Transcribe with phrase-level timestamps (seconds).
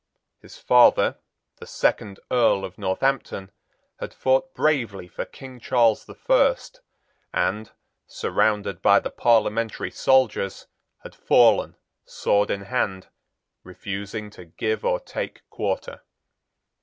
[0.39, 1.19] His father,
[1.57, 3.51] the second Earl of Northampton,
[3.99, 6.81] had fought bravely for King Charles the First,
[7.31, 7.69] and,
[8.07, 10.65] surrounded by the parliamentary soldiers,
[11.03, 13.09] had fallen, sword in hand,
[13.63, 16.01] refusing to give or take quarter.